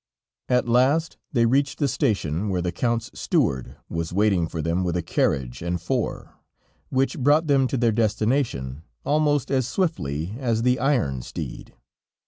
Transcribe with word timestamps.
]At 0.49 0.67
last 0.67 1.17
they 1.31 1.45
reached 1.45 1.77
the 1.77 1.87
station, 1.87 2.49
where 2.49 2.63
the 2.63 2.71
Count's 2.71 3.11
steward 3.13 3.75
was 3.87 4.11
waiting 4.11 4.47
for 4.47 4.59
them 4.59 4.83
with 4.83 4.97
a 4.97 5.03
carriage 5.03 5.61
and 5.61 5.79
four, 5.79 6.33
which 6.89 7.19
brought 7.19 7.45
them 7.45 7.67
to 7.67 7.77
their 7.77 7.91
destination 7.91 8.81
almost 9.05 9.51
as 9.51 9.67
swiftly 9.67 10.33
as 10.39 10.63
the 10.63 10.79
iron 10.79 11.21
steed. 11.21 11.75